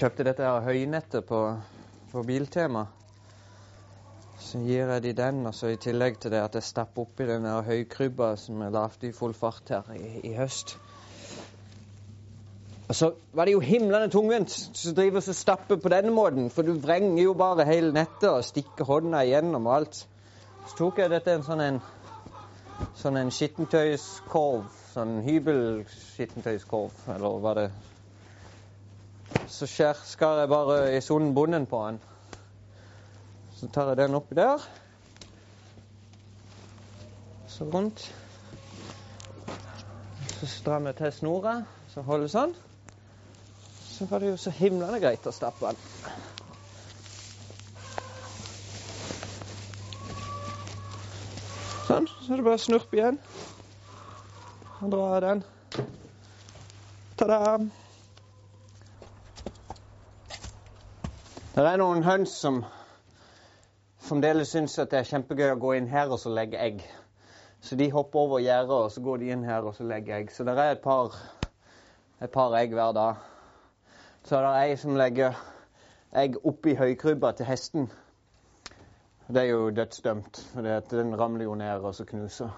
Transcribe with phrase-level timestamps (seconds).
[0.00, 0.08] Her.
[0.08, 1.38] Kjøpte dette her høynettet på,
[2.08, 2.86] på Biltema.
[4.40, 7.26] Så gir jeg de den, og så i tillegg til det at jeg stapper oppi
[7.28, 10.78] den der høykrybba som jeg lagde i full fart her i, i høst.
[12.88, 16.64] Og så var det jo himlende tungvint som driver og stapper på denne måten, for
[16.64, 20.02] du vrenger jo bare hele nettet og stikker hånda igjennom og alt.
[20.64, 21.84] Så tok jeg dette en sånn en,
[22.96, 24.64] sånn en skittentøyskorv,
[24.96, 27.70] sånn hybelskittentøyskorv, eller hva det
[29.50, 29.98] Så skjer,
[30.38, 31.98] jeg bare i sonen bonden på den.
[33.58, 34.62] Så tar jeg den oppi der.
[37.50, 38.04] Så rundt.
[40.38, 41.56] Så strammer jeg til snora,
[41.92, 42.54] så holder sånn.
[43.90, 45.82] Så var det jo så himlende greit å stappe den.
[51.90, 52.06] Sånn.
[52.06, 53.20] Så er det bare å snurpe igjen.
[54.80, 55.44] Og dra av den.
[57.20, 57.89] Ta-da!
[61.50, 62.60] Det er noen høns som
[64.06, 66.84] fremdeles syns at det er kjempegøy å gå inn her og så legge egg.
[67.58, 70.30] Så de hopper over gjerdet, og så går de inn her og så legger egg.
[70.30, 71.16] Så det er et par,
[72.22, 73.26] et par egg hver dag.
[74.22, 75.42] Så er det ei som legger
[76.22, 77.90] egg oppi høykrybba til hesten.
[79.26, 82.54] Det er jo dødsdømt, for den ramler jo ned og så knuser.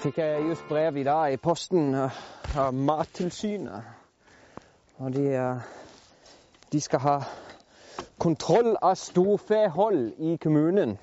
[0.00, 2.20] Fikk jeg just brev i dag i posten eh,
[2.56, 3.88] av Mattilsynet.
[4.96, 5.58] Og de, eh,
[6.72, 7.16] de skal ha
[8.18, 10.94] kontroll av storfehold i kommunen.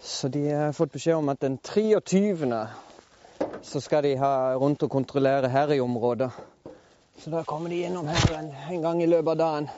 [0.00, 2.66] Så de har fått beskjed om at den 23.
[3.62, 6.28] så skal de ha rundt og kontrollere her i området.
[7.18, 9.70] Så da kommer de innom her en, en gang i løpet av dagen.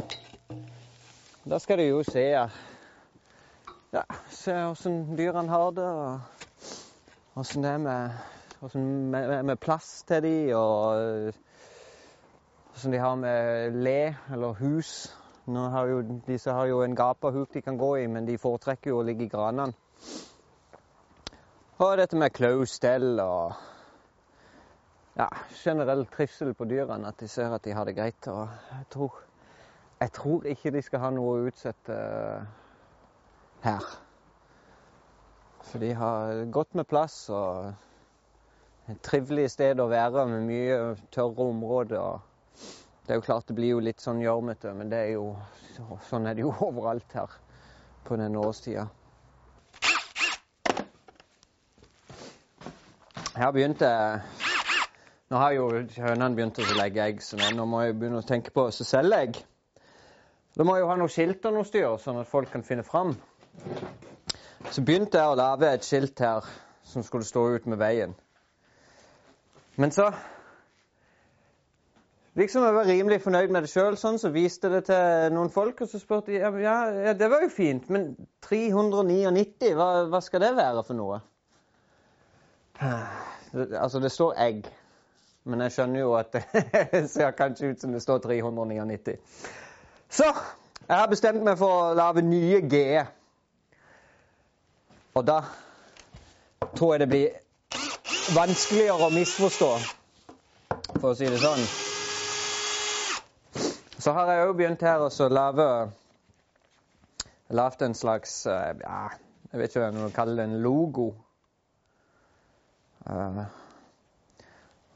[1.46, 2.26] Da skal de jo se
[3.92, 5.86] ja, se åssen dyrene har det.
[5.86, 6.37] og
[7.38, 8.10] Åssen det er med,
[8.82, 11.34] med, med plass til de, og
[12.74, 15.14] åssen de har med le eller hus.
[15.46, 18.90] Nå har jo, disse har jo en gapahuk de kan gå i, men de foretrekker
[18.90, 19.70] jo å ligge i granene.
[21.78, 23.54] Og dette med klaustell og
[25.14, 25.30] ja,
[25.62, 27.14] generell trivsel på dyrene.
[27.14, 28.28] At de ser at de har det greit.
[28.34, 29.22] Og jeg tror,
[30.00, 32.02] jeg tror ikke de skal ha noe å utsette
[33.62, 33.90] her.
[35.66, 37.72] For de har godt med plass og
[38.88, 40.78] et trivelig sted å være med mye
[41.12, 42.00] tørre områder.
[42.00, 42.68] Og
[43.04, 45.26] det er jo klart det blir jo litt sånn gjørmete, men det er jo,
[46.08, 47.34] sånn er det jo overalt her
[48.08, 48.88] på denne årstida.
[53.38, 53.88] Her begynte
[55.28, 58.48] Nå har jo hønene begynt å legge egg, så nå må jeg begynne å tenke
[58.54, 59.40] på å selge egg.
[60.56, 62.86] Da må jeg jo ha noe skilt og noe styr, sånn at folk kan finne
[62.86, 63.12] fram.
[64.70, 66.44] Så begynte jeg å lage et skilt her
[66.88, 68.16] som skulle stå ut med veien.
[69.76, 70.10] Men så
[72.38, 75.80] Liksom jeg var rimelig fornøyd med det sjøl, sånn, så viste det til noen folk.
[75.82, 78.12] Og så spurte de ja, ja, det var jo fint, men
[78.46, 81.18] 399, hva, hva skal det være for noe?
[82.78, 84.68] Altså, det står egg.
[85.50, 86.38] Men jeg skjønner jo at
[86.92, 89.18] det ser kanskje ut som det står 399.
[90.06, 92.84] Så jeg har bestemt meg for å lage nye G.
[95.18, 95.40] Og da
[96.78, 99.70] tror jeg det blir vanskeligere å misforstå,
[101.00, 101.64] for å si det sånn.
[103.98, 105.66] Så har jeg òg begynt her å lage
[107.48, 108.98] Lagd en slags ja,
[109.50, 111.06] Jeg vet ikke hva man kaller det, en logo.
[113.08, 113.40] Uh,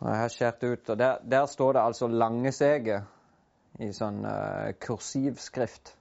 [0.03, 5.95] jeg har skåret ut, og der, der, står det altså 'Langeseget' i sånn uh, kursivskrift.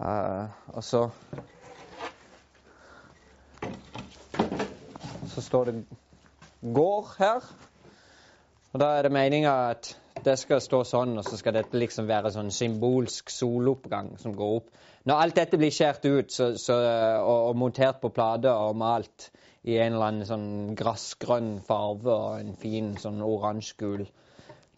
[0.00, 1.02] Uh, og så
[5.34, 5.84] Så står det
[6.62, 7.44] 'gård' her.
[8.72, 12.06] Og da er det meninga at det skal stå sånn, og så skal dette liksom
[12.06, 14.68] være sånn symbolsk soloppgang som går opp.
[15.04, 16.76] Når alt dette blir skåret ut så, så,
[17.20, 19.28] og, og, montert på plate og malt
[19.64, 20.48] i en eller annen sånn
[20.78, 24.06] grassgrønn farve og en fin sånn oransje-gul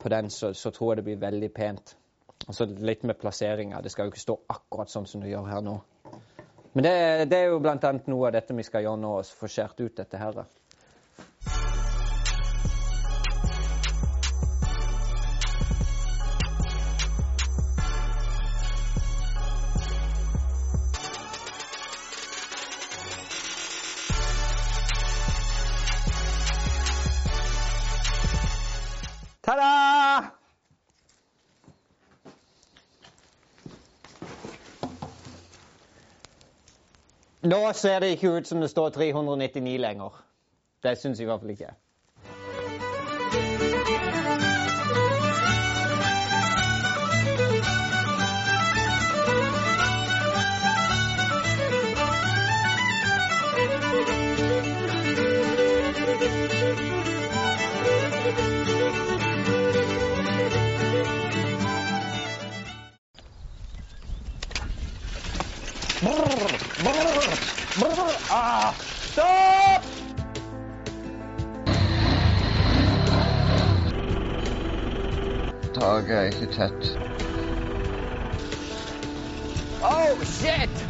[0.02, 1.96] på den, så, så, tror jeg det blir veldig pent.
[2.48, 3.80] Og så litt med plasseringa.
[3.82, 5.78] Det skal jo ikke stå akkurat sånn som det gjør her nå.
[6.76, 6.90] Men det,
[7.32, 7.90] det er jo bl.a.
[8.12, 10.42] noe av dette vi skal gjøre nå, å få skåret ut dette her.
[37.46, 40.22] Nå ser det ikke ut som det står 399 lenger.
[40.82, 41.74] Det syns i hvert fall ikke
[68.38, 68.74] Ah,
[69.12, 69.84] stopp!
[75.74, 76.98] Taket er ikke tett.
[79.80, 80.85] Oh, shit!